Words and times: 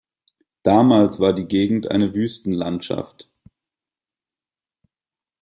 Damals 0.63 1.19
war 1.19 1.31
die 1.31 1.47
Gegend 1.47 1.91
eine 1.91 2.15
Wüstenlandschaft. 2.15 3.29